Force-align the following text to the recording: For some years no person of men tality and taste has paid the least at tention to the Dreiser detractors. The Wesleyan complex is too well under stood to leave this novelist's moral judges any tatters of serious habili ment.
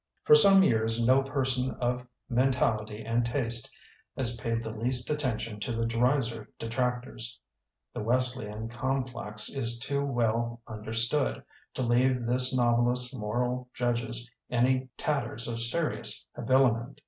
For 0.23 0.33
some 0.33 0.63
years 0.63 1.05
no 1.05 1.21
person 1.21 1.75
of 1.75 2.07
men 2.27 2.51
tality 2.51 3.05
and 3.07 3.23
taste 3.23 3.71
has 4.17 4.35
paid 4.35 4.63
the 4.63 4.71
least 4.73 5.07
at 5.11 5.19
tention 5.19 5.59
to 5.59 5.73
the 5.73 5.85
Dreiser 5.85 6.49
detractors. 6.57 7.39
The 7.93 8.01
Wesleyan 8.01 8.67
complex 8.67 9.47
is 9.51 9.77
too 9.77 10.03
well 10.03 10.59
under 10.65 10.91
stood 10.93 11.43
to 11.75 11.83
leave 11.83 12.25
this 12.25 12.51
novelist's 12.51 13.15
moral 13.15 13.69
judges 13.75 14.27
any 14.49 14.89
tatters 14.97 15.47
of 15.47 15.59
serious 15.59 16.25
habili 16.35 16.73
ment. 16.79 16.99